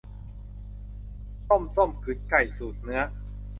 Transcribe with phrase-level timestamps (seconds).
[1.49, 3.01] ต้มส้มกึ๋นไก่ สูตรเหนือ